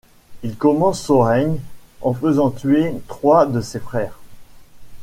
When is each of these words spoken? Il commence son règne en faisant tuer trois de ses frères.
Il 0.41 0.57
commence 0.57 0.99
son 0.99 1.19
règne 1.21 1.59
en 2.01 2.15
faisant 2.15 2.49
tuer 2.49 2.91
trois 3.07 3.45
de 3.45 3.61
ses 3.61 3.79
frères. 3.79 4.17